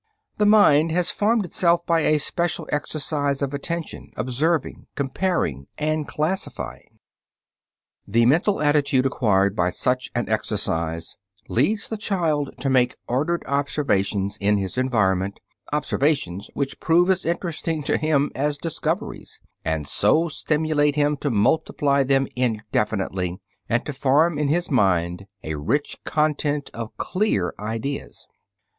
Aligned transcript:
The 0.39 0.47
mind 0.47 0.91
has 0.93 1.11
formed 1.11 1.45
itself 1.45 1.85
by 1.85 1.99
a 1.99 2.17
special 2.17 2.67
exercise 2.71 3.43
of 3.43 3.53
attention, 3.53 4.11
observing, 4.17 4.87
comparing, 4.95 5.67
and 5.77 6.07
classifying. 6.07 6.97
The 8.07 8.25
mental 8.25 8.63
attitude 8.63 9.05
acquired 9.05 9.55
by 9.55 9.69
such 9.69 10.09
an 10.15 10.27
exercise 10.27 11.17
leads 11.49 11.87
the 11.87 11.97
child 11.97 12.49
to 12.61 12.69
make 12.71 12.95
ordered 13.07 13.43
observations 13.45 14.37
in 14.37 14.57
his 14.57 14.75
environment, 14.75 15.39
observations 15.71 16.49
which 16.55 16.79
prove 16.79 17.07
as 17.11 17.23
interesting 17.23 17.83
to 17.83 17.95
him 17.97 18.31
as 18.33 18.57
discoveries, 18.57 19.39
and 19.63 19.85
so 19.87 20.27
stimulate 20.27 20.95
him 20.95 21.15
to 21.17 21.29
multiply 21.29 22.01
them 22.01 22.25
indefinitely 22.35 23.39
and 23.69 23.85
to 23.85 23.93
form 23.93 24.39
in 24.39 24.47
his 24.47 24.71
mind 24.71 25.27
a 25.43 25.53
rich 25.53 25.95
"content" 26.05 26.71
of 26.73 26.97
clear 26.97 27.53
ideas. 27.59 28.25